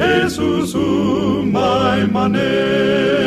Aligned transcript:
Jesus 0.00 0.72
umay 0.72 2.08
manen 2.08 3.20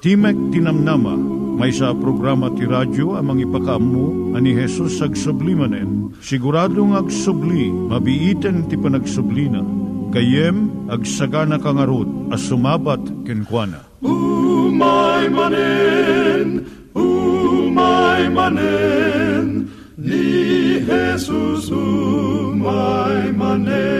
Timek 0.00 0.32
Tinamnama, 0.48 1.12
may 1.60 1.68
sa 1.76 1.92
programa 1.92 2.48
ti 2.56 2.64
radyo 2.64 3.20
amang 3.20 3.36
ipakaammo 3.44 4.32
ani 4.32 4.56
Hesus 4.56 5.04
ag 5.04 5.12
sublimanen. 5.12 6.16
Siguradong 6.24 6.96
ag 6.96 7.12
subli, 7.12 7.68
mabiiten 7.68 8.64
ti 8.72 8.80
panagsublina. 8.80 9.60
Kayem 10.08 10.88
ag 10.88 11.04
sagana 11.04 11.60
kangarot 11.60 12.32
as 12.32 12.40
sumabat 12.48 13.04
kenkwana. 13.28 13.84
Umay 14.00 15.28
manen, 15.28 16.64
umay 16.96 18.24
manen, 18.32 19.68
ni 20.00 20.80
Jesus 20.80 21.68
umay 21.68 23.36
manen. 23.36 23.99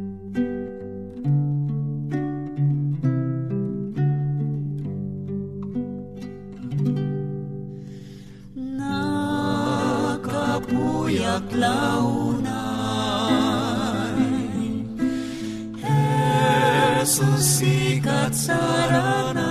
Nakapuyak 11.11 11.51
launay. 11.59 12.55
Jesus 17.03 17.59
sikat 17.59 18.31
saranay 18.31 19.50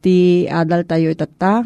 Ti 0.00 0.48
adal 0.48 0.88
tayo 0.88 1.12
itata, 1.12 1.60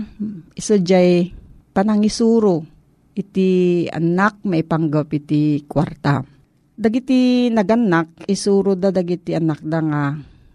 iso 0.58 0.74
jay 0.82 1.30
panangisuro 1.70 2.66
iti 3.14 3.86
anak 3.86 4.42
maipanggap 4.42 5.06
iti 5.14 5.62
kwarta. 5.70 6.26
Dagiti 6.74 7.46
naganak, 7.54 8.26
isuro 8.26 8.74
da 8.74 8.90
dagiti 8.90 9.38
anak 9.38 9.62
da 9.62 9.78
nga 9.78 10.02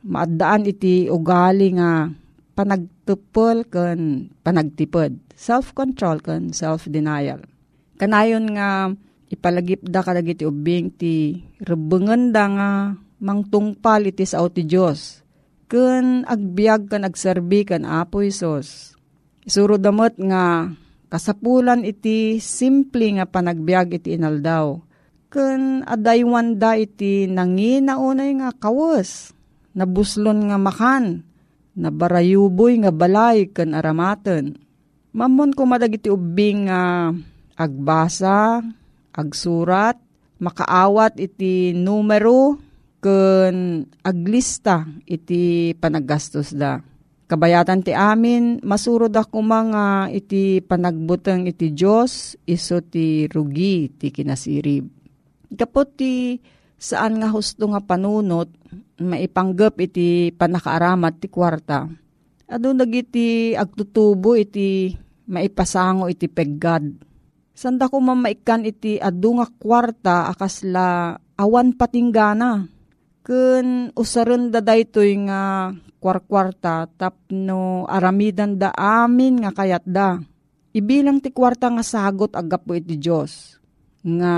maadaan 0.03 0.67
iti 0.67 1.07
ugali 1.07 1.71
nga 1.79 2.11
panagtupol 2.51 3.63
kan 3.71 4.27
panagtipod. 4.43 5.15
Self-control 5.39 6.19
kan 6.19 6.51
self-denial. 6.51 7.47
Kanayon 7.95 8.51
nga 8.59 8.91
ipalagip 9.31 9.87
da 9.87 10.03
kadagiti 10.03 10.43
ubing 10.43 10.91
ti 10.91 11.39
rebengen 11.63 12.35
da 12.35 12.43
nga 12.51 12.69
mangtungpal 13.23 14.11
iti 14.11 14.27
sao 14.27 14.51
ti 14.51 14.67
Diyos. 14.67 15.23
Kun 15.69 16.25
agbyag 16.25 16.89
kan 16.89 17.05
agserbi 17.05 17.61
kan 17.61 17.85
Apo 17.85 18.25
Isos. 18.25 18.97
Isuro 19.45 19.77
damot 19.77 20.17
nga 20.17 20.73
kasapulan 21.13 21.85
iti 21.85 22.41
simple 22.41 23.05
nga 23.21 23.29
panagbiag 23.29 24.01
iti 24.01 24.17
inaldaw. 24.17 24.81
Kun 25.29 25.85
adaywan 25.85 26.57
da 26.57 26.73
iti 26.73 27.29
nanginaunay 27.29 28.41
nga 28.41 28.49
kawas. 28.57 29.29
Nabuslon 29.77 30.49
nga 30.49 30.57
makan. 30.57 31.21
Nabarayuboy 31.77 32.81
nga 32.81 32.89
balay 32.89 33.45
kan 33.53 33.77
aramaten. 33.77 34.57
Mamon 35.13 35.53
ko 35.53 35.69
madag 35.69 36.01
iti 36.01 36.09
ubing 36.09 36.65
nga 36.65 37.13
agbasa, 37.53 38.65
agsurat, 39.13 40.01
makaawat 40.41 41.21
iti 41.21 41.77
numero, 41.77 42.57
ken 42.99 43.87
aglista 44.03 44.83
iti 45.07 45.73
panagastos 45.79 46.51
da. 46.55 46.83
Kabayatan 47.29 47.85
ti 47.85 47.93
amin, 47.93 48.57
masurod 48.65 49.13
ako 49.13 49.45
mga 49.45 50.09
iti 50.09 50.65
panagbutang 50.65 51.45
iti 51.45 51.69
Diyos, 51.69 52.33
iso 52.49 52.81
ti 52.81 53.29
rugi 53.29 53.85
ti 54.01 54.09
kinasirib. 54.09 54.89
Kapot 55.53 55.93
ti 55.93 56.41
saan 56.73 57.21
nga 57.21 57.29
husto 57.29 57.69
nga 57.69 57.85
panunot, 57.85 58.49
maipanggap 58.97 59.77
iti 59.77 60.33
panakaaramat 60.33 61.13
ti 61.21 61.27
kwarta. 61.29 61.85
Ado 62.49 62.73
nagiti 62.73 63.53
agtutubo 63.53 64.33
iti 64.33 64.89
maipasango 65.29 66.09
iti 66.09 66.25
peggad. 66.25 66.81
Sanda 67.53 67.93
ko 67.93 68.01
mamaikan 68.01 68.65
iti 68.65 68.97
adu 68.97 69.37
nga 69.37 69.45
kwarta 69.53 70.33
akasla 70.33 71.13
awan 71.37 71.77
patinggana 71.77 72.78
Kun 73.29 73.93
usaran 73.93 74.49
da 74.49 74.57
daytoy 74.57 75.13
nga 75.29 75.69
kwarkwarta 76.01 76.89
tapno 76.97 77.85
aramidan 77.85 78.57
da 78.57 78.73
amin 78.73 79.45
nga 79.45 79.53
kayat 79.53 79.85
da. 79.85 80.17
Ibilang 80.73 81.21
ti 81.21 81.29
kwarta 81.29 81.69
nga 81.69 81.85
sagot 81.85 82.33
agapo 82.33 82.73
iti 82.73 82.97
Diyos. 82.97 83.61
Nga 84.01 84.33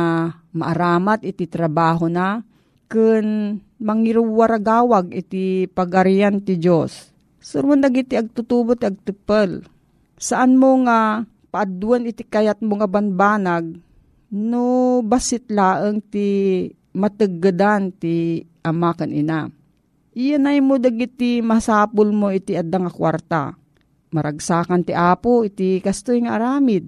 maaramat 0.51 1.23
iti 1.23 1.47
trabaho 1.47 2.11
na 2.11 2.43
kun 2.91 3.55
mangiruwaragawag 3.79 5.15
iti 5.15 5.71
pagarian 5.71 6.43
ti 6.43 6.59
Diyos. 6.59 7.15
Surman 7.39 7.79
dagiti 7.79 8.19
agtutubo 8.19 8.75
ti 8.75 8.91
agtupal. 8.91 9.63
Saan 10.19 10.59
mo 10.59 10.75
nga 10.83 11.23
paaduan 11.47 12.11
iti 12.11 12.27
kayat 12.27 12.59
mo 12.59 12.75
nga 12.75 12.91
banbanag 12.91 13.71
no 14.35 14.99
basit 14.99 15.47
laeng 15.47 16.03
ti 16.11 16.27
mataggadan 16.91 17.95
ti 17.95 18.50
ama 18.61 18.93
kan 18.93 19.09
ina. 19.09 19.49
Iyan 20.11 20.43
ay 20.47 20.59
mo 20.59 20.75
dagiti 20.75 21.39
masapul 21.39 22.11
mo 22.11 22.29
iti 22.29 22.53
adda 22.55 22.77
nga 22.83 22.91
kwarta. 22.91 23.43
Maragsakan 24.11 24.83
ti 24.83 24.91
apo 24.91 25.47
iti 25.47 25.79
kastoy 25.79 26.19
nga 26.27 26.35
aramid. 26.35 26.83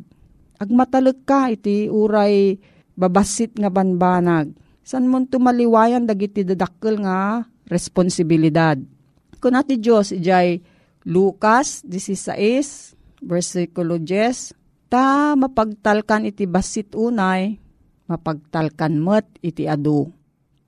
Agmatalek 0.59 1.23
ka 1.23 1.47
iti 1.47 1.87
uray 1.87 2.59
babasit 2.99 3.55
nga 3.55 3.71
banbanag. 3.71 4.51
San 4.83 5.07
mo 5.07 5.23
tumaliwayan 5.23 6.03
dagiti 6.03 6.43
dadakkel 6.43 6.99
nga 6.99 7.47
responsibilidad. 7.71 8.75
Kung 9.39 9.55
ati 9.55 9.79
Diyos, 9.79 10.11
ijay 10.11 10.59
Lucas 11.07 11.83
16, 11.87 13.23
versikulo 13.23 13.95
10, 13.99 14.51
ta 14.91 15.35
mapagtalkan 15.39 16.27
iti 16.27 16.43
basit 16.43 16.91
unay, 16.91 17.55
mapagtalkan 18.07 18.99
met 18.99 19.27
iti 19.39 19.63
adu 19.63 20.11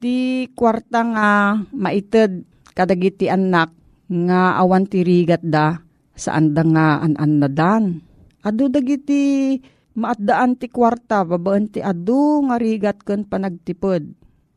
Ti 0.05 0.45
kwarta 0.53 1.01
nga 1.01 1.29
maited 1.73 2.45
kadagiti 2.77 3.25
anak 3.25 3.73
nga 4.05 4.53
awan 4.61 4.85
ti 4.85 5.01
rigat 5.01 5.41
da 5.41 5.81
saan 6.13 6.53
da 6.53 6.61
nga 6.61 7.01
an 7.01 7.41
nadan. 7.41 8.05
Adu 8.45 8.69
dagiti 8.69 9.57
maatdaan 9.97 10.61
ti 10.61 10.69
kwarta 10.69 11.25
babaan 11.25 11.73
ti 11.73 11.81
adu 11.81 12.45
nga 12.45 12.61
rigat 12.61 13.01
ken 13.01 13.25
panagtipod. 13.25 14.05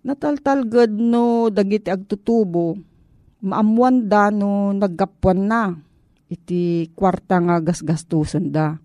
Nataltalged 0.05 1.00
no 1.00 1.49
dagiti 1.49 1.89
agtutubo 1.89 2.77
maamuan 3.41 4.05
da 4.05 4.29
no 4.29 4.77
naggapuan 4.77 5.49
na 5.49 5.73
iti 6.29 6.93
kwarta 6.93 7.41
nga 7.41 7.57
gasgastusan 7.64 8.52
da. 8.52 8.76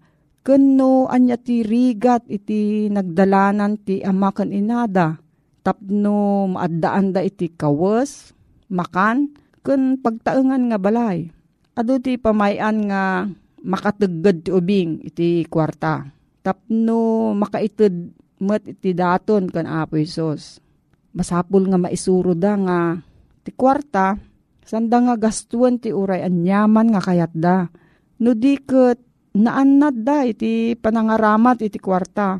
Ken 0.48 0.80
no 0.80 1.12
anya 1.12 1.36
ti 1.36 1.60
rigat 1.60 2.24
iti 2.32 2.88
nagdalanan 2.88 3.76
ti 3.84 4.00
ama 4.00 4.32
ken 4.32 4.56
inada 4.56 5.20
tapno 5.64 6.52
maaddaan 6.52 7.16
da 7.16 7.24
iti 7.24 7.48
kawas, 7.56 8.36
makan, 8.68 9.32
kun 9.64 9.98
pagtaengan 10.04 10.70
nga 10.70 10.78
balay. 10.78 11.32
Ado 11.74 11.98
ti 11.98 12.20
pamayan 12.20 12.86
nga 12.92 13.26
makatagad 13.64 14.46
ti 14.46 14.50
ubing 14.52 15.02
iti 15.02 15.48
kwarta. 15.48 16.06
Tapno 16.44 17.32
makaited 17.34 18.12
met 18.44 18.68
iti 18.68 18.92
daton 18.92 19.48
kan 19.48 19.66
Apo 19.66 19.96
Isos. 19.96 20.60
Masapul 21.16 21.72
nga 21.72 21.80
maisuro 21.80 22.36
da 22.36 22.60
nga 22.60 22.80
ti 23.42 23.56
kwarta, 23.56 24.20
sanda 24.68 25.00
nga 25.00 25.16
gastuan 25.16 25.80
ti 25.80 25.96
uray 25.96 26.28
anyaman 26.28 26.92
nga 26.92 27.02
kayat 27.02 27.34
da. 27.34 27.72
No 28.20 28.36
di 28.36 28.60
ket 28.60 29.00
naannad 29.34 30.04
da 30.04 30.28
iti 30.28 30.76
panangaramat 30.78 31.64
iti 31.66 31.80
kwarta 31.80 32.38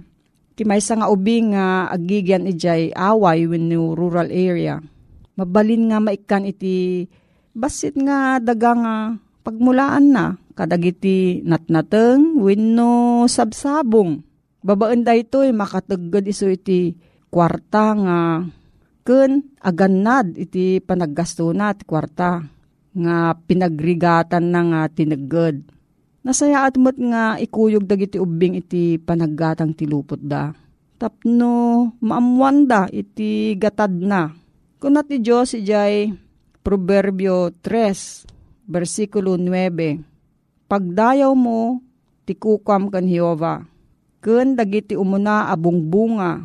Ti 0.54 0.62
maysa 0.70 1.02
nga 1.02 1.10
ubing 1.10 1.58
nga 1.58 1.90
agigyan 1.90 2.46
ijay 2.46 2.94
away 2.94 3.50
when 3.50 3.74
no 3.74 3.98
rural 3.98 4.30
area. 4.30 4.78
Mabalin 5.34 5.90
nga 5.90 5.98
maikan 5.98 6.46
iti 6.46 7.10
basit 7.58 7.98
nga 7.98 8.38
daga 8.38 8.78
nga 8.78 8.96
pagmulaan 9.42 10.14
na 10.14 10.26
kadagiti 10.54 11.42
natnateng 11.42 12.38
wenno 12.38 13.26
sabsabong. 13.26 14.22
Babaan 14.62 15.02
da 15.02 15.18
ito 15.18 15.42
makatagad 15.42 16.24
iso 16.30 16.48
iti 16.48 16.94
kwarta 17.34 17.98
nga 17.98 18.20
ken 19.04 19.58
aganad 19.60 20.38
iti 20.38 20.80
panaggasto 20.80 21.50
na 21.52 21.74
iti 21.74 21.84
kwarta 21.84 22.46
nga 22.94 23.34
pinagrigatan 23.50 24.54
na 24.54 24.62
nga 24.70 24.82
tinagad 24.94 25.66
Nasaya 26.24 26.64
at 26.64 26.80
mo't 26.80 26.96
nga 26.96 27.36
ikuyog 27.36 27.84
dagiti 27.84 28.16
ubing 28.16 28.56
iti 28.56 28.96
panaggatang 28.96 29.76
tilupot 29.76 30.24
da. 30.24 30.56
Tapno 30.96 31.92
maamuan 32.00 32.64
da 32.64 32.88
iti 32.88 33.60
gatad 33.60 33.92
na. 33.92 34.32
Kunat 34.80 35.12
ti 35.12 35.20
Diyos 35.20 35.52
ijay 35.52 36.16
Proverbio 36.64 37.52
3, 37.60 38.72
versikulo 38.72 39.36
9. 39.36 40.72
Pagdayaw 40.72 41.36
mo, 41.36 41.84
tikukam 42.24 42.88
kan 42.88 43.04
Hiova. 43.04 43.68
Kun 44.24 44.56
dagiti 44.56 44.96
umuna 44.96 45.52
abong 45.52 45.84
bunga, 45.92 46.40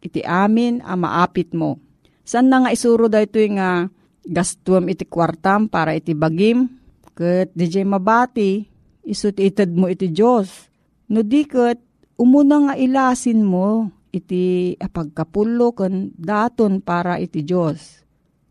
iti 0.00 0.24
amin 0.24 0.80
a 0.80 0.96
maapit 0.96 1.52
mo. 1.52 1.76
San 2.24 2.48
na 2.48 2.64
nga 2.64 2.72
isuro 2.72 3.04
da 3.12 3.20
ito 3.20 3.36
nga 3.52 3.84
gastuam 4.24 4.88
iti 4.88 5.04
kwartam 5.04 5.68
para 5.68 5.92
iti 5.92 6.16
bagim, 6.16 6.72
Kat 7.12 7.52
DJ 7.52 7.84
mabati, 7.84 8.69
isut 9.10 9.34
itad 9.42 9.74
mo 9.74 9.90
iti 9.90 10.14
Diyos. 10.14 10.70
No 11.10 11.26
di 11.26 11.42
kat, 11.42 11.82
umuna 12.14 12.70
nga 12.70 12.74
ilasin 12.78 13.42
mo 13.42 13.90
iti 14.14 14.74
apagkapulo 14.78 15.74
kan 15.74 16.14
daton 16.14 16.78
para 16.78 17.18
iti 17.18 17.42
Diyos. 17.42 18.06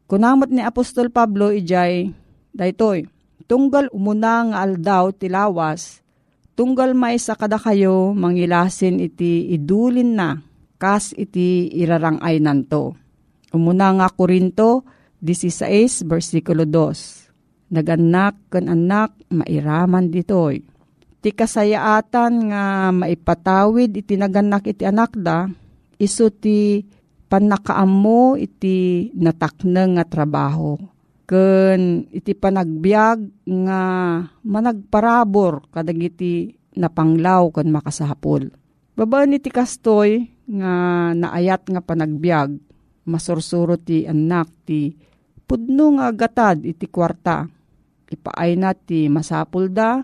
Kunamot 0.10 0.52
ni 0.52 0.60
Apostol 0.60 1.08
Pablo 1.14 1.54
ijay, 1.54 2.12
daytoy, 2.52 3.08
tunggal 3.48 3.88
umuna 3.94 4.52
nga 4.52 4.58
aldaw 4.66 5.14
tilawas, 5.14 6.02
tunggal 6.58 6.98
may 6.98 7.16
sa 7.22 7.38
kada 7.38 7.62
kayo 7.62 8.12
mangilasin 8.18 9.00
iti 9.00 9.54
idulin 9.54 10.18
na, 10.18 10.42
kas 10.82 11.14
iti 11.14 11.70
irarangay 11.78 12.42
nanto. 12.42 12.98
Umuna 13.54 13.94
nga 14.02 14.08
Korinto 14.10 14.84
16 15.22 16.08
versikulo 16.08 16.64
2. 16.66 17.19
Naganak 17.70 18.50
kan 18.50 18.66
anak 18.66 19.14
mairaman 19.30 20.10
ditoy. 20.10 20.66
Ti 21.20 21.30
kasayaatan 21.30 22.34
nga 22.50 22.64
maipatawid 22.90 23.94
iti 23.94 24.18
naganak 24.18 24.66
iti 24.72 24.88
anak 24.88 25.14
da, 25.14 25.46
iso 26.02 26.34
ti 26.34 26.82
panakaammo 27.30 28.40
iti 28.40 29.10
natakneng 29.14 30.00
nga 30.00 30.06
trabaho. 30.08 30.80
Ken 31.30 32.10
iti 32.10 32.34
panagbiag 32.34 33.46
nga 33.46 33.82
managparabor 34.42 35.70
kadag 35.70 36.02
iti 36.02 36.58
napanglaw 36.74 37.54
kan 37.54 37.70
makasahapol. 37.70 38.50
Babaan 38.98 39.38
iti 39.38 39.54
kastoy 39.54 40.26
nga 40.50 40.74
naayat 41.14 41.70
nga 41.70 41.86
panagbiag, 41.86 42.58
masursuro 43.06 43.78
ti 43.78 44.10
anak 44.10 44.50
ti 44.66 44.90
pudno 45.46 46.02
nga 46.02 46.10
gatad 46.16 46.66
iti 46.66 46.90
kwarta. 46.90 47.59
Ipaay 48.10 48.58
na 48.58 48.74
ti 48.74 49.06
masapul 49.06 49.70
da, 49.70 50.02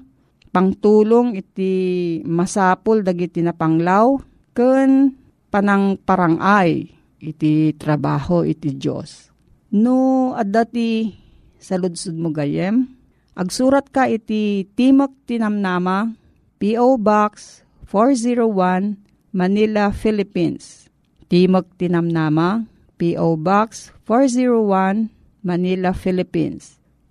pangtulong 0.54 1.34
iti 1.36 1.74
masapul 2.22 3.02
dagiti 3.02 3.42
napanglaw, 3.42 4.22
ken 4.54 5.18
panang 5.50 5.98
parangay 5.98 6.86
iti 7.20 7.74
trabaho 7.76 8.46
iti 8.46 8.78
Diyos. 8.78 9.34
No, 9.74 10.32
adati 10.38 11.12
sa 11.58 11.82
ludsud 11.82 12.16
mo 12.16 12.30
gayem, 12.30 12.86
agsurat 13.34 13.90
ka 13.90 14.06
iti 14.06 14.70
Timok 14.78 15.12
Tinamnama, 15.26 16.14
P.O. 16.62 17.02
Box 17.02 17.66
401, 17.90 19.02
Manila, 19.34 19.90
Philippines. 19.92 20.88
Timok 21.26 21.68
Tinamnama, 21.76 22.70
P.O. 22.96 23.36
Box 23.36 23.92
401, 24.08 25.10
Manila, 25.42 25.92
Philippines. 25.92 26.78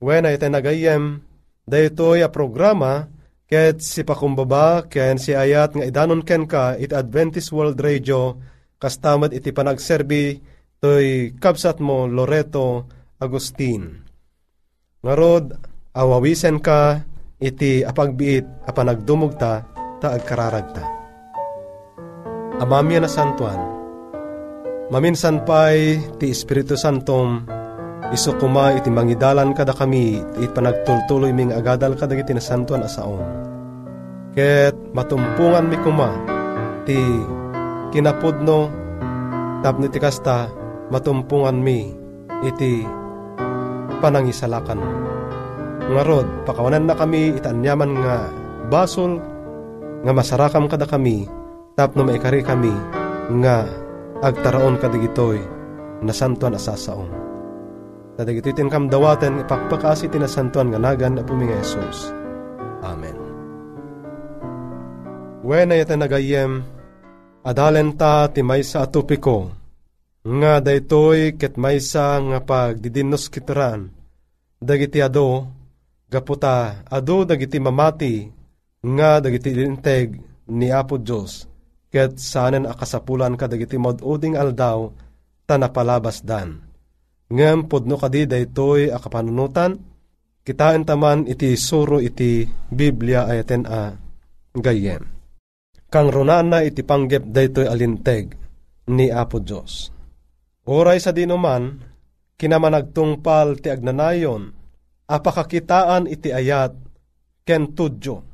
When 0.04 0.26
ay 0.26 0.36
nagayem, 0.42 1.22
daytoy 1.70 2.26
a 2.26 2.34
programa 2.34 3.14
ket 3.48 3.80
si 3.86 4.02
pakumbaba 4.02 4.90
ken 4.90 5.22
si 5.22 5.38
ayat 5.38 5.78
nga 5.78 5.86
idanon 5.86 6.26
ken 6.26 6.50
ka 6.50 6.74
it 6.76 6.92
Adventist 6.92 7.54
World 7.54 7.78
Radio 7.80 8.42
kastamad 8.82 9.32
iti 9.32 9.56
panagserbi 9.56 10.42
toy 10.82 11.32
kabsat 11.38 11.80
mo 11.80 12.10
Loreto 12.10 12.90
Agustin. 13.22 14.02
Ngarod, 15.04 15.52
awawisen 15.96 16.60
ka 16.60 17.04
iti 17.40 17.84
apagbiit 17.86 18.46
a 18.68 18.72
panagdumog 18.76 19.40
ta 19.40 19.64
ta 20.04 20.12
agkararagta. 20.16 21.03
Amamya 22.62 23.02
na 23.02 23.10
santuan, 23.10 23.58
maminsan 24.94 25.42
pa'y 25.42 25.98
ti 26.22 26.30
Espiritu 26.30 26.78
Santom 26.78 27.42
iso 28.14 28.30
kuma 28.38 28.78
iti 28.78 28.94
mangidalan 28.94 29.58
kada 29.58 29.74
kami 29.74 30.22
iti 30.38 30.46
panagtultuloy 30.54 31.34
ming 31.34 31.50
agadal 31.50 31.98
kada 31.98 32.14
iti 32.14 32.30
nasantuan 32.30 32.86
asaon. 32.86 33.26
Ket 34.38 34.78
matumpungan 34.94 35.66
mi 35.66 35.78
kuma 35.82 36.14
ti 36.86 37.02
kinapudno 37.90 38.70
tapno 39.66 39.90
ti 39.90 39.98
kasta 39.98 40.46
matumpungan 40.94 41.58
mi 41.58 41.90
iti 42.46 42.86
panangisalakan. 43.98 44.78
Ngarod, 45.90 46.46
pakawanan 46.46 46.86
na 46.86 46.94
kami 46.94 47.34
itanyaman 47.34 47.98
nga 47.98 48.30
basol 48.70 49.18
nga 50.06 50.14
masarakam 50.14 50.70
kada 50.70 50.86
kami 50.86 51.26
tapno 51.74 52.06
maikari 52.06 52.46
kami 52.46 52.74
nga 53.42 53.66
agtaraon 54.22 54.78
kadigitoy 54.78 55.42
na 56.06 56.14
santuan 56.14 56.54
asasaon. 56.54 57.10
Tadigitoy 58.14 58.54
tinkam 58.54 58.94
dawaten 58.94 59.42
ipakpakasi 59.42 60.06
tinasantuan 60.14 60.70
nga 60.70 60.80
nagan 60.80 61.18
na 61.18 61.26
puminga 61.26 61.58
Yesus. 61.58 62.14
Amen. 62.86 63.18
Wena 65.44 65.76
yata 65.76 65.98
nagayem, 65.98 66.62
adalen 67.44 67.98
ta 68.00 68.30
ti 68.30 68.46
maysa 68.46 68.86
atupiko, 68.86 69.52
nga 70.24 70.64
daytoy 70.64 71.36
ket 71.36 71.60
maysa 71.60 72.22
nga 72.22 72.40
pagdidinos 72.40 73.28
kitaran, 73.28 73.92
dagiti 74.62 75.04
ado, 75.04 75.52
gaputa 76.08 76.86
ado 76.88 77.28
dagiti 77.28 77.60
mamati, 77.60 78.24
nga 78.88 79.20
dagiti 79.20 79.52
linteg 79.52 80.08
ni 80.48 80.72
Apo 80.72 80.96
Diyos, 80.96 81.44
ket 81.94 82.18
sanen 82.18 82.66
akasapulan 82.66 83.38
ka 83.38 83.46
dagiti 83.46 83.78
moduding 83.78 84.34
aldaw, 84.34 84.90
tanapalabas 85.46 86.26
dan. 86.26 86.58
Ngem 87.30 87.70
podno 87.70 88.02
kadi 88.02 88.26
daytoy 88.26 88.90
a 88.90 88.98
kapanunutan, 88.98 89.78
kitaan 90.42 90.90
taman 90.90 91.30
iti 91.30 91.54
suro 91.54 92.02
iti 92.02 92.50
Biblia 92.74 93.30
ayaten 93.30 93.70
a 93.70 93.94
gayem. 94.58 95.06
Kang 95.94 96.10
runan 96.10 96.50
na 96.50 96.66
iti 96.66 96.82
panggep 96.82 97.30
daytoy 97.30 97.70
alinteg 97.70 98.34
ni 98.90 99.14
Apo 99.14 99.38
Diyos. 99.38 99.94
Oray 100.66 100.98
sa 100.98 101.14
dinuman, 101.14 101.78
kinamanagtungpal 102.42 103.62
ti 103.62 103.70
agnanayon, 103.70 104.50
apakakitaan 105.06 106.10
iti 106.10 106.34
ayat 106.34 106.74
ken 107.46 107.78
tudyo. 107.78 108.26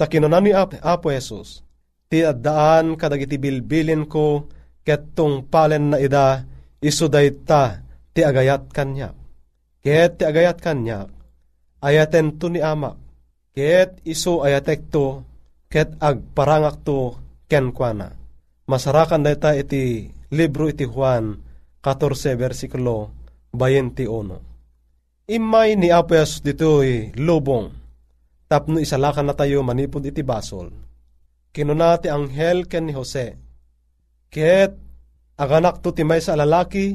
Takinunan 0.00 0.40
ni 0.40 0.56
Apo 0.56 1.12
Jesus, 1.12 1.67
ti 2.08 2.24
addaan 2.24 2.96
kadag 2.96 3.28
iti 3.28 3.36
bilbilin 3.36 4.08
ko 4.08 4.48
ket 4.82 5.12
tungpalen 5.12 5.92
na 5.92 5.98
ida 6.00 6.42
iso 6.80 7.12
ta 7.12 7.84
ti 8.16 8.20
agayat 8.24 8.72
kanya. 8.72 9.12
Ket 9.84 10.18
ti 10.18 10.24
agayat 10.24 10.58
kanya, 10.58 11.06
ayaten 11.84 12.40
to 12.40 12.48
ni 12.50 12.64
ama, 12.64 12.96
ket 13.52 14.00
iso 14.02 14.42
ayatek 14.42 14.88
to, 14.90 15.22
ket 15.68 15.94
agparangak 16.00 16.82
to 16.82 17.14
ken 17.46 17.70
kwa 17.70 17.92
Masarakan 18.68 19.24
dayta 19.24 19.56
iti 19.56 20.12
libro 20.28 20.68
iti 20.68 20.84
Juan 20.84 21.40
14 21.80 22.36
versikulo 22.36 23.08
21. 23.56 25.28
Imay 25.28 25.76
ni 25.76 25.88
Apo 25.88 26.12
Jesus 26.16 26.44
dito'y 26.44 27.16
lubong, 27.16 27.72
tapno 28.44 28.76
isalakan 28.76 29.32
na 29.32 29.34
tayo 29.36 29.64
manipod 29.64 30.04
iti 30.04 30.20
basol. 30.20 30.87
Kinuna 31.58 31.98
ti 31.98 32.06
anghel 32.06 32.70
ken 32.70 32.86
ni 32.86 32.94
Jose, 32.94 33.34
ket 34.30 34.78
aganak 35.34 35.82
to 35.82 35.90
ti 35.90 36.06
may 36.06 36.22
sa 36.22 36.38
lalaki, 36.38 36.94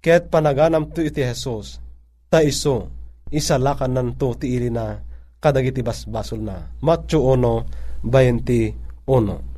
ket 0.00 0.32
panaganam 0.32 0.88
to 0.88 1.04
iti 1.04 1.20
Jesus, 1.20 1.84
ta 2.32 2.40
iso, 2.40 2.88
isalakan 3.28 3.92
nan 3.92 4.08
to 4.16 4.32
ti 4.40 4.56
ili 4.56 4.72
na 4.72 4.96
kadagiti 5.36 5.84
basbasol 5.84 6.40
na. 6.40 6.80
Matyo 6.80 7.28
1, 7.28 8.08
21 8.08 9.50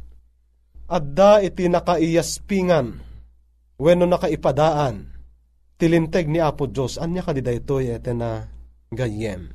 adda 0.90 1.40
iti 1.40 1.70
nakaiyaspingan, 1.70 2.98
wenno 3.78 4.04
nakaipadaan, 4.10 5.06
tilinteg 5.78 6.26
ni 6.26 6.42
Apo 6.42 6.66
Diyos, 6.66 6.98
anya 7.00 7.22
kadida 7.22 7.54
ito 7.54 7.80
ete 7.80 8.10
na 8.10 8.50
gayem. 8.92 9.54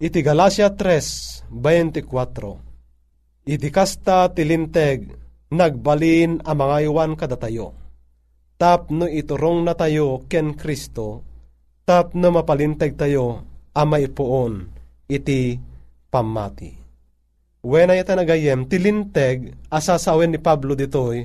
Iti 0.00 0.24
Galacia 0.26 0.74
3, 0.74 1.52
24, 1.52 2.63
iti 3.44 3.68
kasta 3.68 4.32
tilinteg, 4.32 5.08
nagbalin 5.52 6.40
ang 6.42 6.56
mga 6.56 6.76
iwan 6.88 7.12
kadatayo. 7.14 7.76
Tapno 8.56 9.04
iturong 9.04 9.66
na 9.66 9.76
tayo 9.76 10.24
ken 10.26 10.56
Kristo, 10.56 11.22
tapno 11.84 12.32
mapalinteg 12.32 12.96
tayo 12.96 13.44
ama 13.76 14.00
ipuon 14.00 14.64
iti 15.10 15.58
pamati. 16.08 16.72
When 17.64 17.88
ay 17.88 18.04
nagayem, 18.04 18.68
tilinteg, 18.68 19.68
asasawen 19.72 20.36
ni 20.36 20.40
Pablo 20.40 20.76
ditoy, 20.76 21.24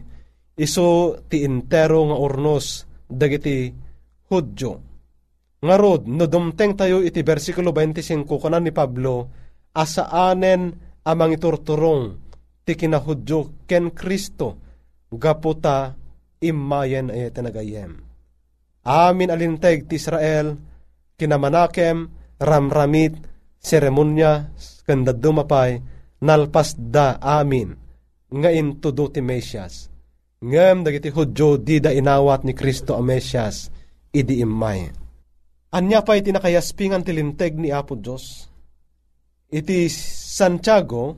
iso 0.56 1.20
ti 1.28 1.44
intero 1.44 2.08
nga 2.08 2.16
ornos, 2.16 2.88
dagiti 3.12 3.68
hudyo. 4.32 4.72
Nga 5.60 5.76
rod, 5.76 6.08
no 6.08 6.24
dumteng 6.32 6.80
tayo 6.80 7.04
iti 7.04 7.20
versikulo 7.28 7.76
25 7.76 8.24
kanan 8.24 8.64
ni 8.64 8.72
Pablo, 8.72 9.28
asaanen 9.76 10.89
amang 11.10 11.34
iturturong 11.34 12.22
ti 12.62 12.78
kinahudyo 12.78 13.66
ken 13.66 13.90
Kristo, 13.90 14.62
gaputa 15.10 15.98
imayen 16.38 17.10
ay 17.10 17.34
tinagayem. 17.34 17.98
Amin 18.86 19.30
alinteg 19.34 19.90
ti 19.90 19.98
Israel, 19.98 20.54
kinamanakem, 21.18 22.08
ramramit, 22.38 23.18
seremonya, 23.58 24.54
kanda 24.86 25.12
dumapay, 25.12 25.82
nalpas 26.22 26.78
da 26.78 27.18
amin 27.20 27.76
nga 28.30 28.50
intudo 28.54 29.10
ti 29.10 29.22
Mesyas. 29.22 29.90
Ngem 30.40 30.88
dagiti 30.88 31.12
Hudyo 31.12 31.60
di 31.60 31.84
da 31.84 31.92
inawat 31.92 32.48
ni 32.48 32.56
Kristo 32.56 32.96
a 32.96 33.02
Mesyas 33.04 33.68
idi 34.14 34.40
imay. 34.40 34.88
Anya 35.70 36.02
pa 36.02 36.18
iti 36.18 36.34
nakayaspingan 36.34 37.06
ti 37.06 37.14
linteg 37.14 37.60
ni 37.60 37.70
Apo 37.70 37.94
Diyos. 37.94 38.49
Iti 39.50 39.90
Santiago, 39.90 41.18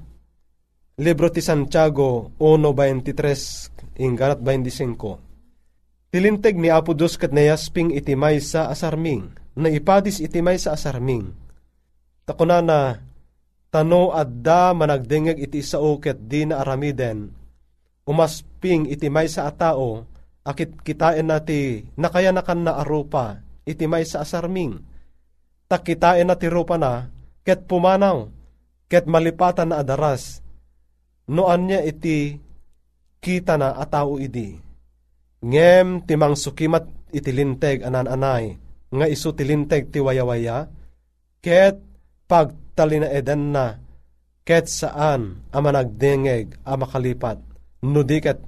libro 1.04 1.28
ti 1.28 1.44
Santiago 1.44 2.32
1.23 2.40 4.00
ingganat 4.00 4.40
25. 4.40 6.16
Tilinteg 6.16 6.56
ni 6.56 6.72
Apo 6.72 6.96
Diyos 6.96 7.20
kat 7.20 7.36
nayasping 7.36 7.92
iti 7.92 8.16
may 8.16 8.40
sa 8.40 8.72
asarming, 8.72 9.36
na 9.60 9.68
ipadis 9.68 10.24
iti 10.24 10.40
may 10.40 10.56
sa 10.56 10.80
asarming. 10.80 11.28
Takuna 12.24 12.64
na 12.64 13.04
Tano 13.68 14.16
adda 14.16 14.72
managdingeg 14.76 15.36
iti 15.36 15.60
sao 15.60 16.00
ket 16.00 16.28
di 16.28 16.48
na 16.48 16.64
aramiden. 16.64 17.36
Umasping 18.08 18.88
iti 18.88 19.12
may 19.12 19.28
sa 19.28 19.52
atao, 19.52 20.08
akit 20.48 20.80
kitain 20.88 21.28
nati 21.28 21.84
nakayanakan 22.00 22.64
na 22.64 22.80
arupa 22.80 23.44
iti 23.68 23.92
may 23.92 24.08
sa 24.08 24.24
asarming. 24.24 24.80
Takitain 25.68 26.32
na 26.32 26.40
ti 26.40 26.48
rupa 26.48 26.80
na, 26.80 27.12
ket 27.42 27.66
pumanaw, 27.66 28.30
ket 28.88 29.06
malipatan 29.10 29.74
na 29.74 29.82
adaras. 29.82 30.42
Noan 31.32 31.70
niya 31.70 31.82
iti 31.86 32.36
kita 33.22 33.56
na 33.56 33.78
atao 33.78 34.18
idi. 34.18 34.58
Ngem 35.42 36.06
timang 36.06 36.38
sukimat 36.38 36.86
iti 37.10 37.32
linteg 37.34 37.82
anan-anay, 37.82 38.58
nga 38.92 39.06
iso 39.08 39.34
tilinteg 39.34 39.90
ti 39.90 39.98
wayawaya, 40.04 40.70
ket 41.42 41.82
pag 42.30 42.54
talina 42.78 43.10
eden 43.10 43.52
na 43.52 43.76
ket 44.48 44.66
saan 44.70 45.46
a 45.54 45.58
managdengeg 45.62 46.60
a 46.66 46.74
makalipat 46.74 47.38
no 47.86 48.02
diket 48.02 48.42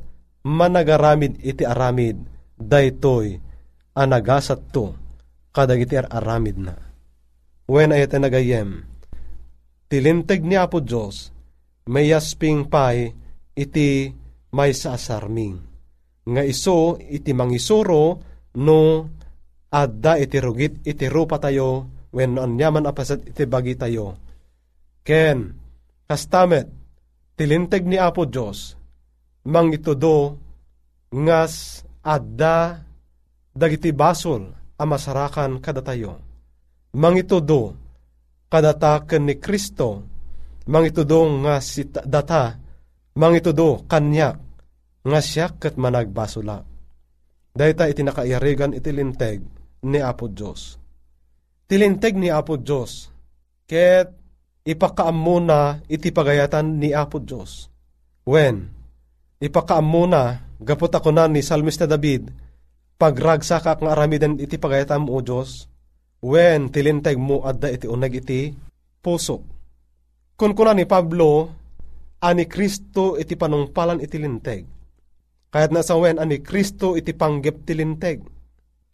managaramid 0.46 1.38
iti 1.42 1.64
aramid 1.64 2.18
daytoy 2.58 3.38
a 3.94 4.04
nagasat 4.08 4.62
to 4.74 4.94
kadagiti 5.54 6.00
aramid 6.00 6.58
na. 6.58 6.93
When 7.64 7.96
ayat 7.96 8.20
nagayem, 8.20 8.84
tilinteg 9.88 10.44
ni 10.44 10.60
Apo 10.60 10.84
Diyos, 10.84 11.32
may 11.88 12.12
yasping 12.12 12.68
pay 12.68 13.16
iti 13.56 14.12
may 14.52 14.76
sa 14.76 15.00
asarming. 15.00 15.56
Nga 16.28 16.44
iso 16.44 17.00
iti 17.00 17.32
mangisuro 17.32 18.20
no 18.60 18.80
adda 19.72 20.20
iti 20.20 20.38
rugit 20.44 20.84
iti 20.84 21.08
rupa 21.08 21.40
tayo 21.40 21.88
when 22.12 22.36
anyaman 22.36 22.84
apasat 22.84 23.32
iti 23.32 23.44
bagi 23.48 23.80
tayo. 23.80 24.20
Ken, 25.04 25.56
kastamet, 26.04 26.68
tilinteg 27.40 27.88
ni 27.88 27.96
Apo 27.96 28.28
Diyos, 28.28 28.76
mang 29.48 29.72
itudo, 29.72 30.40
ngas 31.12 31.84
adda, 32.04 32.84
dagiti 33.52 33.92
basol, 33.92 34.52
amasarakan 34.80 35.60
kada 35.60 35.84
tayo. 35.84 36.33
Mang 36.94 37.18
itudo, 37.18 37.74
kadataken 38.50 39.26
ni 39.26 39.36
Kristo, 39.42 40.06
mang 40.70 40.86
itudo 40.86 41.26
nga 41.42 41.58
si 41.60 41.90
data, 41.90 42.54
mang 43.18 43.34
itudo 43.34 43.86
kanyak, 43.90 44.36
nga 45.04 45.20
siya 45.20 45.52
kat 45.58 45.76
managbasula. 45.76 46.62
Dahita 47.54 47.90
iti 47.90 48.02
nakaiyarigan 48.02 48.78
iti 48.78 48.90
linteg 48.94 49.42
ni 49.86 50.00
Apo 50.02 50.30
Diyos 50.30 50.84
tilinteg 51.74 52.14
ni 52.14 52.30
Apo 52.30 52.62
Diyos. 52.62 53.10
Ket 53.66 54.14
ipakaam 54.62 55.18
muna 55.18 55.82
iti 55.90 56.14
pagayatan 56.14 56.78
ni 56.78 56.94
Apo 56.94 57.18
Diyos. 57.18 57.74
When 58.30 58.70
ipakaam 59.42 59.82
muna, 59.82 60.46
gapot 60.62 60.94
ako 60.94 61.10
na 61.10 61.26
ni 61.26 61.42
Salmista 61.42 61.90
David, 61.90 62.30
pagragsak 63.02 63.66
ak 63.66 63.82
nga 63.82 63.98
aramiden 63.98 64.38
iti 64.38 64.62
pagayatan 64.62 65.10
mo, 65.10 65.18
O 65.18 65.26
Diyos, 65.26 65.66
when 66.24 66.72
tilinteg 66.72 67.20
mo 67.20 67.44
adda 67.44 67.68
iti 67.68 67.86
unag 67.86 68.16
iti 68.16 68.56
puso. 69.04 69.44
Kun 70.40 70.56
kuna 70.56 70.72
ni 70.72 70.88
Pablo, 70.88 71.52
ani 72.24 72.48
Kristo 72.48 73.20
iti 73.20 73.36
panungpalan 73.36 74.00
iti 74.00 74.18
linteg. 74.18 74.64
Kaya't 75.52 75.72
nasa 75.76 76.00
wen 76.00 76.18
ani 76.18 76.40
Kristo 76.40 76.96
iti 76.96 77.12
panggep 77.14 77.68
tilinteg. 77.68 78.24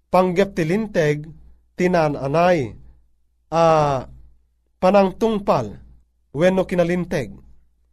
Panggep 0.10 0.58
tilinteg, 0.58 1.30
tinananay 1.78 2.76
a 3.50 3.64
uh, 3.64 4.00
panangtungpal 4.84 5.80
wenno 6.36 6.64
kinalinteg 6.68 7.32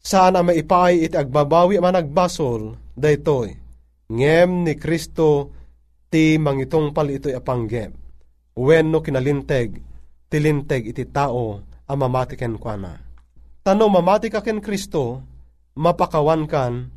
saan 0.03 0.39
a 0.39 0.43
maipay 0.43 1.07
iti 1.07 1.17
agbabawi 1.17 1.79
man 1.81 1.99
agbasol 1.99 2.75
daytoy 2.99 3.55
ngem 4.11 4.51
ni 4.67 4.75
Kristo 4.79 5.51
ti 6.11 6.37
mangitungpal 6.39 7.11
ito'y 7.11 7.35
apanggem 7.35 8.06
wenno 8.57 9.05
kinalinteg 9.05 9.79
tilinteg 10.33 10.91
iti 10.91 11.05
tao 11.13 11.61
a 11.87 11.93
mamati 11.95 12.35
ken 12.35 12.57
kuana 12.57 12.99
tano 13.61 13.87
mamati 13.87 14.33
ka 14.33 14.41
ken 14.41 14.65
Kristo 14.65 15.21
mapakawan 15.77 16.49
kan 16.49 16.89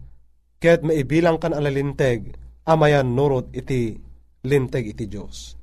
ket 0.60 0.84
maibilang 0.84 1.40
kan 1.40 1.52
alalinteg 1.56 2.36
amayan 2.68 3.12
nurot 3.16 3.50
iti 3.56 3.96
linteg 4.46 4.96
iti 4.96 5.06
Diyos. 5.10 5.56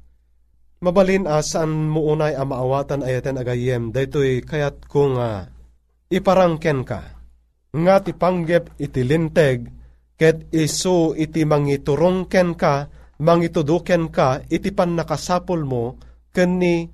Mabalin 0.85 1.25
asan 1.25 1.89
mo 1.89 2.13
unay 2.13 2.37
ang 2.37 2.53
maawatan 2.53 3.01
ayaten 3.01 3.41
agayem 3.41 3.95
daytoy 3.95 4.45
kayat 4.45 4.85
kung 4.85 5.17
uh, 5.17 5.49
iparangken 6.13 6.85
ka. 6.85 7.17
Nga 7.73 7.97
ti 8.05 8.13
panggep 8.13 8.77
iti 8.77 9.01
linteg 9.01 9.73
ket 10.17 10.49
iso 10.53 11.17
iti 11.17 11.45
mangiturongken 11.49 12.57
ka 12.57 12.89
mangituduken 13.21 14.13
ka 14.13 14.45
iti 14.49 14.73
pan 14.73 14.97
nakasapol 14.97 15.63
mo 15.65 15.97
ken 16.33 16.61
ni 16.61 16.89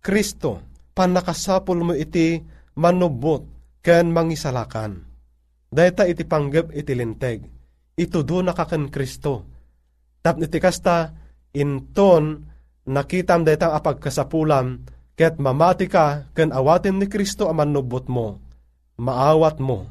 Kristo 0.00 0.62
pan 0.96 1.12
nakasapol 1.12 1.82
mo 1.82 1.92
iti 1.92 2.40
manubot 2.78 3.44
ken 3.82 4.12
mangisalakan. 4.12 5.04
Dayta 5.66 6.08
iti 6.08 6.24
panggep 6.24 6.72
iti 6.72 6.92
linteg. 6.94 7.38
Itudo 7.96 8.44
na 8.44 8.52
ka 8.52 8.68
ken 8.68 8.92
Kristo 8.92 9.56
Tap 10.26 10.42
iti 10.42 10.58
kasta, 10.58 11.14
inton 11.54 12.42
nakitam 12.90 13.46
detang 13.46 13.78
apagkasapulam, 13.78 14.82
ket 15.14 15.38
mamati 15.38 15.86
ka, 15.86 16.34
ken 16.34 16.50
awatin 16.50 16.98
ni 16.98 17.06
Kristo 17.06 17.46
aman 17.46 17.70
nubot 17.70 18.10
mo, 18.10 18.42
maawat 18.98 19.62
mo, 19.62 19.86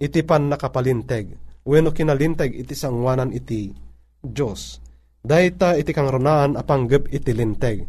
iti 0.00 0.24
pan 0.24 0.48
nakapalinteg, 0.48 1.36
weno 1.68 1.92
kinalinteg 1.92 2.56
iti 2.56 2.72
sangwanan 2.72 3.28
iti 3.36 3.76
Diyos. 4.24 4.80
Dahita 5.24 5.80
iti 5.80 5.96
kang 5.96 6.12
ronaan 6.12 6.52
apanggep 6.60 7.08
iti 7.08 7.32
linteg, 7.32 7.80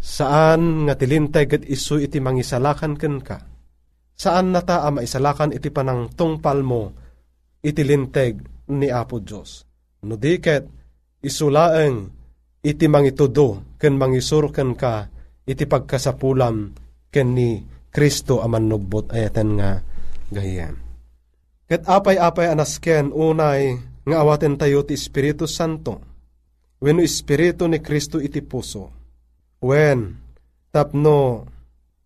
saan 0.00 0.88
nga 0.88 0.96
tilinteg 0.96 1.60
at 1.60 1.64
isu 1.68 2.00
iti 2.00 2.16
mangisalakan 2.16 2.96
ken 2.96 3.20
ka. 3.20 3.44
Saan 4.16 4.56
nata 4.56 4.82
a 4.82 4.88
maisalakan 4.88 5.52
iti 5.52 5.68
panang 5.68 6.08
tungpal 6.16 6.64
mo, 6.64 6.96
iti 7.60 7.84
linteg 7.84 8.40
ni 8.72 8.88
Apo 8.88 9.20
Diyos. 9.20 9.68
No 10.08 10.16
diket, 10.16 10.64
isulaeng 11.20 12.08
iti 12.64 12.88
mangitudo 12.88 13.76
ken 13.76 14.00
mangisurken 14.00 14.72
ka 14.72 15.12
iti 15.44 15.68
pagkasapulam 15.68 16.72
ken 17.12 17.28
ni 17.36 17.60
Kristo 17.92 18.40
aman 18.40 18.64
nubbot 18.64 19.12
ayaten 19.12 19.60
nga 19.60 19.84
gayem. 20.32 20.72
Ket 21.68 21.84
apay-apay 21.84 22.48
anasken 22.48 23.12
unay 23.12 23.76
nga 24.08 24.16
awaten 24.24 24.56
tayo 24.56 24.88
ti 24.88 24.96
Espiritu 24.96 25.44
Santo. 25.44 26.07
Wenno 26.78 27.02
Espiritu 27.02 27.66
ni 27.66 27.82
Kristo 27.82 28.22
iti 28.22 28.38
puso. 28.42 28.94
Wen 29.58 30.14
tapno 30.70 31.42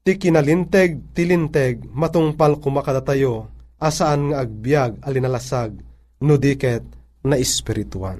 ti 0.02 0.16
kinalinteg 0.16 1.14
tilinteg 1.14 1.86
matungpal 1.92 2.56
kumakada 2.58 3.04
tayo 3.04 3.52
asaan 3.78 4.32
nga 4.32 4.42
agbyag 4.42 5.02
alinalasag 5.04 5.78
no 6.22 6.34
diket 6.38 6.82
na 7.26 7.38
espirituan 7.38 8.18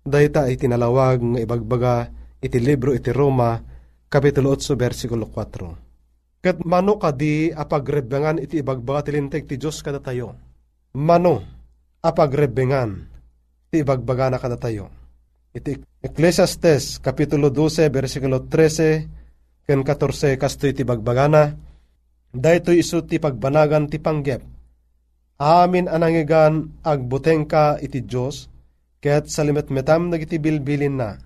Dayta 0.00 0.46
ay 0.46 0.56
tinalawag 0.58 1.18
nga 1.22 1.40
ibagbaga 1.44 1.94
iti 2.40 2.56
libro 2.56 2.96
iti 2.96 3.12
Roma, 3.12 3.60
Kapitulo 4.10 4.56
8, 4.56 4.74
versikulo 4.74 5.28
4. 5.28 6.40
Kat 6.40 6.56
mano 6.64 6.96
kadi 6.96 7.52
apagrebengan 7.52 8.40
iti 8.40 8.64
ibagbaga 8.64 9.12
tilinteg 9.12 9.44
ti 9.44 9.60
Diyos 9.60 9.84
kada 9.84 10.00
tayo. 10.00 10.34
Mano 10.96 11.44
apagrebengan 12.00 13.06
ti 13.68 13.84
ibagbaga 13.84 14.32
na 14.32 14.38
kada 14.40 14.56
tayo. 14.56 14.99
Iti 15.50 15.74
Ecclesiastes, 15.98 17.02
Kapitulo 17.02 17.50
12, 17.50 17.90
versikulo 17.90 18.46
13, 18.46 19.66
ken 19.66 19.82
14, 19.82 20.38
kasto 20.38 20.70
iti 20.70 20.86
bagbagana, 20.86 21.50
dayto 22.30 22.70
iso 22.70 23.02
ti 23.02 23.18
pagbanagan 23.18 23.90
ti 23.90 23.98
panggep. 23.98 24.38
Amin 25.42 25.90
anangigan 25.90 26.70
agbuteng 26.86 27.50
ka 27.50 27.82
iti 27.82 28.06
Diyos, 28.06 28.46
Ket 29.00 29.32
salimet 29.32 29.72
metam 29.72 30.12
nagiti 30.12 30.36
bilbilin 30.36 31.00
na, 31.00 31.16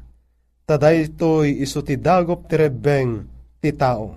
taday 0.63 1.11
to'y 1.11 1.59
iso 1.59 1.83
ti 1.83 1.99
dagop 1.99 2.47
ti 2.47 2.55
rebeng 2.55 3.27
ti 3.59 3.75
tao. 3.75 4.15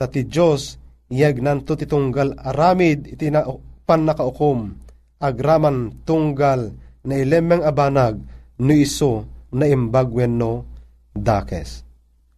Ta 0.00 0.08
ti 0.08 0.24
Diyos, 0.24 0.80
iyag 1.12 1.38
nanto 1.44 1.76
ti 1.76 1.84
tunggal 1.84 2.34
aramid 2.40 3.04
iti 3.04 3.28
na 3.28 3.44
pan 3.84 4.08
nakaukom, 4.08 4.74
agraman 5.20 6.02
tunggal 6.08 6.72
na 7.04 7.14
ilemeng 7.14 7.60
abanag 7.60 8.39
no 8.60 8.72
iso 8.76 9.24
na 9.50 9.64
imbagwen 9.66 10.36
no 10.36 10.68
dakes. 11.16 11.82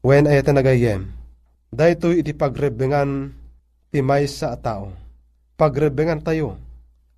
Wen 0.03 0.31
ayata 0.31 0.55
nagayem, 0.55 1.11
daytoy 1.75 2.23
iti 2.23 2.33
pagrebengan 2.35 3.35
ti 3.91 3.99
may 4.01 4.27
sa 4.31 4.55
tao. 4.59 4.95
Pagrebengan 5.59 6.23
tayo, 6.25 6.59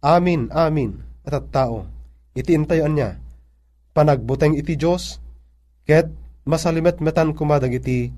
amin, 0.04 0.52
amin, 0.52 1.00
at 1.24 1.36
at 1.36 1.48
tao 1.48 1.94
iti 2.34 2.52
intayon 2.52 2.98
niya, 2.98 3.16
panagbuteng 3.94 4.58
iti 4.58 4.74
Diyos, 4.74 5.22
ket 5.86 6.10
masalimet 6.44 6.98
metan 6.98 7.32
kumadag 7.32 7.72
iti 7.78 8.10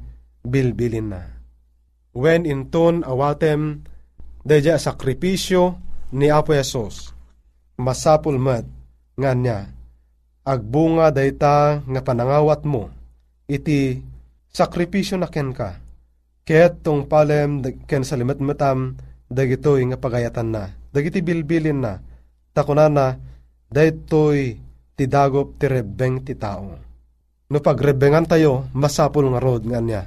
bilbilin 0.43 1.13
na. 1.13 1.23
When 2.17 2.49
inton 2.49 3.05
awatem, 3.05 3.85
deja 4.41 4.81
sakripisyo 4.81 5.77
ni 6.17 6.33
Apo 6.33 6.57
Yesus, 6.57 7.13
masapul 7.77 8.41
met, 8.41 8.65
nga 9.21 9.37
niya, 9.37 9.76
agbunga 10.47 11.11
dayta 11.11 11.83
nga 11.83 12.01
panangawat 12.07 12.63
mo, 12.63 12.95
iti 13.51 13.99
sakripisyo 14.55 15.19
na 15.19 15.27
ken 15.27 15.51
ka, 15.51 15.83
ket 16.47 16.87
tong 16.87 17.11
palem 17.11 17.59
ken 17.91 18.07
salimet 18.07 18.39
metam, 18.39 18.95
dagitoy 19.27 19.83
nga 19.91 19.99
pagayatan 19.99 20.49
na, 20.55 20.71
dagiti 20.95 21.19
bilbilin 21.19 21.83
na, 21.83 21.99
takunana, 22.55 23.19
daytoy 23.67 24.55
ti 24.95 25.05
dagop 25.11 25.59
ti 25.59 25.67
rebeng 25.67 26.23
ti 26.23 26.39
tao. 26.39 26.79
No 27.51 27.59
pagrebengan 27.59 28.27
tayo, 28.31 28.71
masapul 28.71 29.27
nga 29.35 29.43
rod 29.43 29.67
nga 29.67 29.83
niya, 29.83 30.07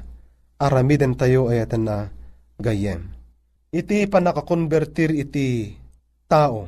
aramiden 0.55 1.19
tayo 1.19 1.51
ayatan 1.51 1.83
na 1.83 2.07
gayem. 2.55 3.11
Iti 3.75 4.07
panakakonvertir 4.07 5.11
iti 5.13 5.75
tao, 6.31 6.67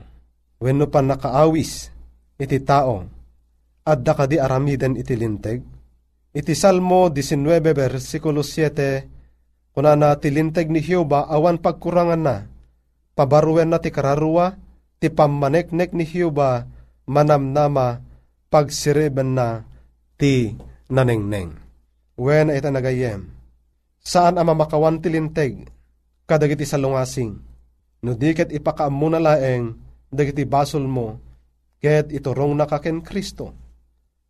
wenno 0.60 0.92
pan 0.92 1.08
nakaawis 1.08 1.88
iti 2.38 2.60
tao, 2.62 3.21
adda 3.86 4.14
kadi 4.14 4.38
aramiden 4.38 4.98
iti 4.98 5.14
linteg. 5.18 5.60
Iti 6.32 6.54
Salmo 6.56 7.12
19 7.12 7.76
versikulo 7.76 8.40
7, 8.40 9.76
kunana 9.76 10.16
ti 10.16 10.32
linteg 10.32 10.72
ni 10.72 10.80
Hioba 10.80 11.28
awan 11.28 11.60
pagkurangan 11.60 12.22
na, 12.24 12.48
pabaruwen 13.18 13.68
na 13.68 13.84
ti 13.84 13.92
kararuwa, 13.92 14.56
ti 15.02 15.12
pamaneknek 15.12 15.92
ni 15.92 16.08
Hioba, 16.08 16.64
manamnama 17.04 18.00
pagsiriban 18.48 19.36
na 19.36 19.48
ti 20.16 20.56
nanengneng. 20.88 21.52
Wen 22.16 22.48
ita 22.54 22.72
nagayem, 22.72 23.28
saan 24.00 24.40
ama 24.40 24.56
makawan 24.56 25.04
tilinteg, 25.04 25.68
kadagiti 26.30 26.64
salungasing, 26.64 27.34
no 28.08 28.12
diket 28.16 28.56
ipakaam 28.56 28.94
na 29.12 29.20
laeng, 29.20 29.76
dagiti 30.08 30.48
basol 30.48 30.88
mo, 30.88 31.20
ket 31.82 32.08
iturong 32.14 32.56
na 32.56 32.70
kaken 32.70 33.04
Kristo. 33.04 33.52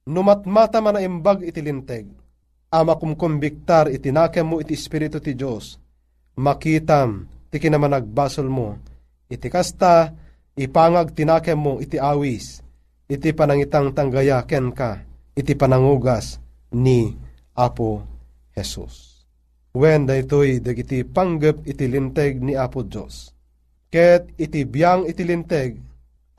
Numatmata 0.02 0.82
man 0.82 0.98
imbag 0.98 1.46
itilinteg, 1.46 2.10
ama 2.74 2.98
kumkumbiktar 2.98 3.86
itinakem 3.94 4.50
mo 4.50 4.58
iti 4.58 4.74
Espiritu 4.74 5.22
ti 5.22 5.38
Diyos, 5.38 5.78
makitam 6.42 7.30
ti 7.54 7.62
kinamanagbasol 7.62 8.50
mo, 8.50 8.82
iti 9.30 9.46
kasta 9.46 10.10
ipangag 10.58 11.14
tinakem 11.14 11.54
mo 11.54 11.78
iti 11.78 12.02
awis, 12.02 12.66
iti 13.06 13.30
panangitang 13.30 13.94
tanggaya 13.94 14.42
ken 14.50 14.74
ka, 14.74 15.06
iti 15.38 15.54
panangugas 15.54 16.42
ni 16.74 17.14
Apo 17.54 18.02
Jesus. 18.58 19.22
When 19.78 20.10
daytoy 20.10 20.66
dagiti 20.66 21.06
panggep 21.06 21.62
iti 21.70 21.86
linteg 21.86 22.42
ni 22.42 22.58
Apo 22.58 22.82
Dios. 22.82 23.38
Ket 23.94 24.34
iti 24.42 24.66
biyang 24.66 25.06
iti 25.06 25.22
linteg, 25.22 25.78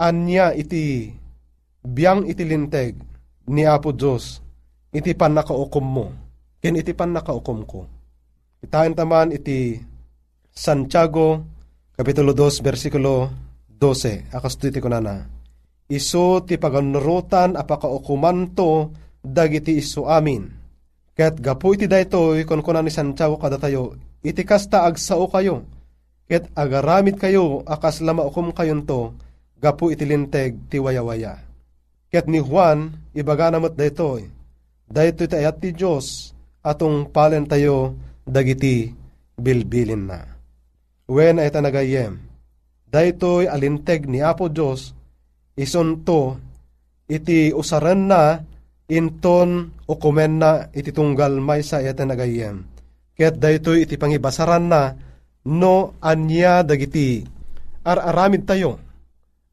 anya 0.03 0.51
iti 0.51 1.15
biyang 1.87 2.27
iti 2.27 2.43
linteg 2.43 3.12
ni 3.49 3.67
Apo 3.67 3.91
Dios, 3.91 4.39
iti 4.93 5.17
panakaukom 5.17 5.87
mo, 5.87 6.07
ken 6.63 6.79
iti 6.79 6.95
panakaukom 6.95 7.61
ko. 7.67 7.81
Itahan 8.63 8.95
taman 8.95 9.35
iti 9.35 9.81
Santiago, 10.53 11.43
Kapitulo 11.97 12.37
2, 12.37 12.63
versikulo 12.63 13.31
12, 13.67 14.31
akas 14.31 14.55
iti 14.63 14.79
ko 14.79 14.89
na 14.89 15.27
iso 15.93 16.41
ti 16.49 16.57
paganurutan 16.57 17.53
apakaukumanto 17.53 18.97
dagiti 19.21 19.77
iso 19.77 20.09
amin. 20.09 20.49
Ket 21.13 21.37
gapu 21.45 21.77
iti 21.77 21.85
daytoy 21.85 22.49
kon 22.49 22.65
kunan 22.65 22.89
ni 22.89 22.93
Santiago 22.93 23.37
kada 23.37 23.61
tayo, 23.61 24.01
iti 24.25 24.41
kasta 24.49 24.89
agsao 24.89 25.29
kayo. 25.29 25.69
Ket 26.25 26.49
agaramit 26.57 27.21
kayo 27.21 27.61
akas 27.69 28.01
lama 28.01 28.25
ukum 28.25 28.57
kayon 28.57 28.89
to, 28.89 29.13
gapu 29.61 29.93
iti 29.93 30.09
linteg 30.09 30.57
ti 30.73 30.81
wayawaya. 30.81 31.52
Ket 32.13 32.29
ni 32.29 32.45
Juan, 32.45 32.93
ibaga 33.17 33.49
namot 33.49 33.73
daytoy, 33.73 34.29
daytoy 34.85 35.33
ti 35.33 35.33
ayat 35.33 35.65
ti 35.65 35.73
Diyos, 35.73 36.37
atong 36.61 37.09
palen 37.09 37.49
tayo 37.49 37.97
dagiti 38.29 38.93
bilbilin 39.41 40.13
na. 40.13 40.21
Wen 41.09 41.41
ay 41.41 41.49
tanagayem, 41.49 42.21
daytoy 42.85 43.49
alinteg 43.49 44.05
ni 44.13 44.21
Apo 44.21 44.53
Diyos, 44.53 44.93
isunto 45.57 46.37
iti 47.09 47.49
usaran 47.49 48.05
na 48.05 48.45
inton 48.93 49.73
o 49.89 49.97
kumen 49.97 50.37
na 50.37 50.69
iti 50.77 50.93
tunggal 50.93 51.41
may 51.41 51.65
sa 51.65 51.81
iti 51.81 52.05
nagayem. 52.05 52.61
Ket 53.17 53.41
daytoy 53.41 53.89
iti 53.89 53.97
pangibasaran 53.97 54.69
na 54.69 54.93
no 55.49 55.97
anya 56.05 56.61
dagiti 56.61 57.25
ar-aramid 57.89 58.45
tayo. 58.45 58.77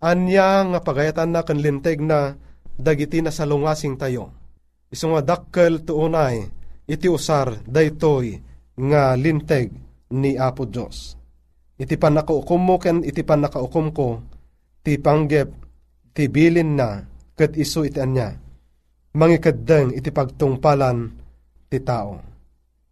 Anya 0.03 0.67
nga 0.75 0.79
pagayatan 0.83 1.31
na 1.31 1.47
kanlinteg 1.47 2.03
na 2.03 2.35
dagiti 2.79 3.19
na 3.19 3.29
salungasing 3.29 3.99
tayo. 3.99 4.31
Iso 4.87 5.11
nga 5.11 5.35
dakkel 5.35 5.83
tuunay 5.83 6.47
iti 6.87 7.11
usar 7.11 7.59
daytoy 7.67 8.39
nga 8.79 9.13
linteg 9.19 9.69
ni 10.15 10.39
Apo 10.39 10.63
Diyos. 10.63 11.19
Iti 11.75 11.99
panakaukom 11.99 12.61
mo 12.63 12.75
ken 12.79 13.03
iti 13.03 13.21
panakaukom 13.21 13.87
ko 13.91 14.07
ti 14.81 14.95
panggep 14.97 15.49
ti 16.15 16.31
bilin 16.31 16.79
na 16.79 17.03
ket 17.35 17.59
iso 17.59 17.83
iti 17.83 17.99
anya. 17.99 18.33
Mangikaddeng 19.13 19.93
iti 19.93 20.09
pagtungpalan 20.09 20.97
ti 21.67 21.77
tao. 21.83 22.17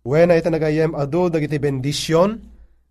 Wena 0.05 0.37
iti 0.37 0.51
nagayem 0.51 0.93
adu 0.93 1.31
dagiti 1.31 1.57
bendisyon 1.57 2.29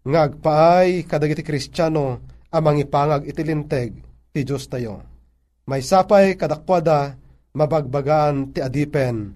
nga 0.06 0.26
agpaay 0.26 1.06
kadagiti 1.06 1.42
kristyano 1.46 2.20
amang 2.50 2.80
ipangag 2.82 3.28
iti 3.28 3.42
linteg 3.46 3.90
ti 4.32 4.40
Diyos 4.42 4.66
tayo. 4.66 5.15
May 5.66 5.83
sapay 5.83 6.38
kadakpada 6.38 7.18
mabagbagaan 7.50 8.55
ti 8.55 8.62
adipen 8.62 9.35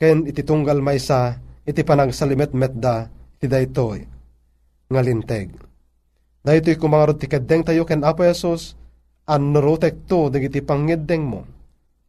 ken 0.00 0.24
iti 0.24 0.40
tunggal 0.40 0.80
maysa 0.80 1.36
iti 1.68 1.84
panagsalimet 1.84 2.56
metda 2.56 3.12
ti 3.36 3.44
daytoy 3.44 4.00
nga 4.88 5.00
linteg. 5.04 5.52
Daytoy 6.40 6.80
kumangarot 6.80 7.20
ti 7.20 7.28
keddeng 7.28 7.60
tayo 7.60 7.84
ken 7.84 8.00
Apo 8.00 8.24
Yesus 8.24 8.72
annurutek 9.28 10.08
to 10.08 10.32
dagiti 10.32 10.64
pangiddeng 10.64 11.28
mo. 11.28 11.44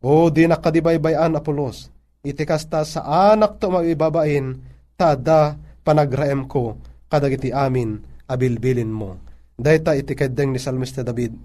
O 0.02 0.34
di 0.34 0.50
nakadibaybayan 0.50 1.38
apulos, 1.38 1.94
iti 2.26 2.42
kasta 2.42 2.82
sa 2.82 3.06
anak 3.36 3.62
to 3.62 3.70
maibabain, 3.70 4.58
tada 4.98 5.60
panagraem 5.86 6.50
ko, 6.50 6.74
kadagiti 7.06 7.54
amin, 7.54 8.02
abilbilin 8.26 8.90
mo. 8.90 9.22
Dayta 9.54 9.94
iti 9.94 10.18
keddeng 10.18 10.56
ni 10.56 10.58
Salmista 10.58 11.06
David, 11.06 11.38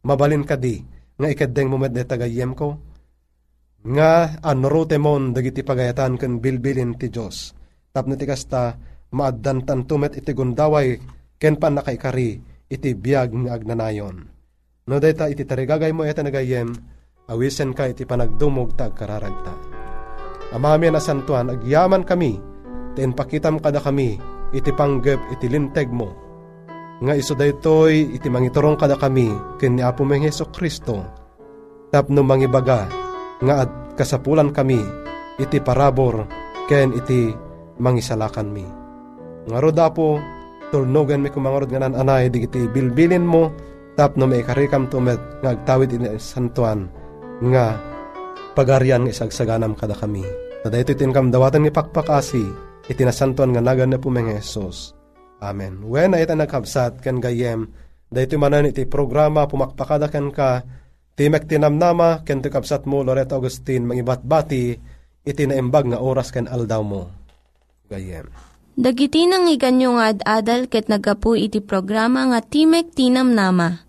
mabalin 0.00 0.48
ka 0.48 0.56
di, 0.56 0.80
nga 1.20 1.28
ikeddeng 1.28 1.68
mo 1.68 1.76
med 1.76 1.92
tagayem 1.92 2.56
ko, 2.56 2.80
nga 3.84 4.40
anrute 4.40 4.96
mon 4.96 5.36
dagiti 5.36 5.60
pagayatan 5.60 6.16
ken 6.16 6.40
bilbilin 6.40 6.96
ti 6.96 7.12
Dios 7.12 7.52
tapno 7.92 8.16
ti 8.16 8.28
kasta 8.28 8.76
maaddantan 9.12 9.88
tumet 9.88 10.16
iti 10.20 10.32
gundaway 10.36 11.00
ken 11.40 11.56
pan 11.56 11.80
nakaikari 11.80 12.40
iti 12.68 12.92
biag 12.92 13.32
nga 13.44 13.56
agnanayon 13.56 14.40
No 14.90 14.98
dayta 14.98 15.30
iti 15.30 15.46
tarigagay 15.46 15.94
mo 15.94 16.02
ita 16.02 16.18
nagayem, 16.18 16.74
awisen 17.30 17.70
ka 17.78 17.86
iti 17.86 18.02
panagdumog 18.02 18.74
ta 18.74 18.90
agkararagta. 18.90 19.54
Amami 20.50 20.90
na 20.90 20.98
santuan, 20.98 21.46
agyaman 21.46 22.02
kami, 22.02 22.42
ten 22.98 23.14
pakitam 23.14 23.62
kada 23.62 23.78
kami, 23.78 24.18
iti 24.50 24.74
panggep 24.74 25.20
iti 25.30 25.46
linteg 25.46 25.94
mo. 25.94 26.29
Nga 27.00 27.16
iso 27.16 27.32
daytoy 27.32 28.12
iti 28.12 28.28
mangiturong 28.28 28.76
kada 28.76 29.00
kami, 29.00 29.32
ken 29.56 29.80
ni 29.80 29.82
Apo 29.82 30.04
Meng 30.04 30.20
Heso 30.20 30.52
Kristo, 30.52 31.00
tapno 31.88 32.20
mangibaga, 32.20 32.84
nga 33.40 33.64
at 33.64 33.96
kasapulan 33.96 34.52
kami, 34.52 34.84
iti 35.40 35.64
parabor, 35.64 36.28
ken 36.68 36.92
iti 36.92 37.32
mangisalakan 37.80 38.52
mi. 38.52 38.68
Nga 39.48 39.58
roda 39.64 39.88
po, 39.88 40.20
tulnogan 40.68 41.24
mi 41.24 41.32
kumangarod 41.32 41.72
nga 41.72 41.88
nananay, 41.88 42.28
di 42.28 42.44
iti 42.44 42.68
bilbilin 42.68 43.24
mo, 43.24 43.48
tapno 43.96 44.28
may 44.28 44.44
karikam 44.44 44.84
tumet 44.92 45.40
nga 45.40 45.56
agtawid 45.56 45.96
ini 45.96 46.20
santuan 46.20 46.84
nga 47.48 47.80
pagarian 48.52 49.08
nga 49.08 49.12
isagsaganam 49.16 49.72
kada 49.72 49.96
kami. 49.96 50.22
Tada 50.60 50.76
ito 50.76 50.92
tinkam 50.92 51.32
dawatan 51.32 51.64
ni 51.64 51.72
pakpakasi 51.72 52.44
itinasantuan 52.92 53.56
nga 53.56 53.64
nagan 53.64 53.96
na 53.96 53.98
pumeng 53.98 54.28
Jesus. 54.36 54.99
Amen. 55.40 55.80
When 55.88 56.12
ay 56.12 56.28
nagkabsat 56.28 57.00
kan 57.00 57.16
gayem, 57.16 57.72
dahito 58.12 58.36
manan 58.36 58.68
iti 58.68 58.84
programa 58.84 59.48
pumakpakada 59.48 60.12
kan 60.12 60.28
ka, 60.28 60.60
timek 61.16 61.48
tinamnama, 61.48 62.22
ken 62.28 62.44
kapsat 62.44 62.84
mo 62.84 63.00
Loreto 63.00 63.40
Agustin, 63.40 63.88
mangibatbati, 63.88 64.76
iti 65.24 65.42
naimbag 65.48 65.96
nga 65.96 65.98
oras 65.98 66.28
kan 66.28 66.44
aldaw 66.44 66.84
mo. 66.84 67.08
Gayem. 67.88 68.28
Dagiti 68.80 69.26
nang 69.26 69.50
iganyo 69.50 69.98
nga 69.98 70.14
ad-adal 70.14 70.70
ket 70.70 70.86
nagapu 70.86 71.34
iti 71.36 71.58
programa 71.60 72.24
nga 72.30 72.40
Timek 72.40 72.94
Tinam 72.94 73.34
Nama. 73.34 73.82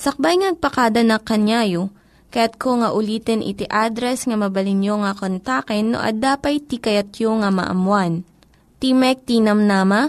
Sakbay 0.00 0.40
ngagpakada 0.40 1.04
na 1.04 1.20
kanyayo, 1.20 1.92
ket 2.32 2.56
ko 2.56 2.80
nga 2.80 2.94
ulitin 2.94 3.44
iti 3.44 3.68
address 3.68 4.24
nga 4.24 4.38
mabalinyo 4.38 5.02
nga 5.04 5.12
kontaken 5.12 5.92
no 5.92 5.98
ad-dapay 6.00 6.62
tikayatyo 6.62 7.42
nga 7.42 7.52
maamuan. 7.52 8.24
Timek 8.80 9.28
Tinam 9.28 9.68
Nama, 9.68 10.08